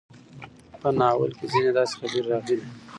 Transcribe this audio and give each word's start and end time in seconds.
په 0.79 0.89
ناول 0.99 1.31
کې 1.37 1.45
ځينې 1.53 1.71
داسې 1.77 1.93
خبرې 1.99 2.19
راغلې 2.29 2.57